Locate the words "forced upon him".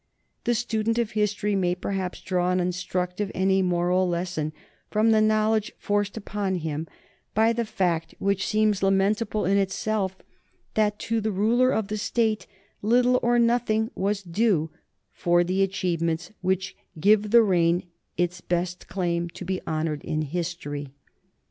5.77-6.87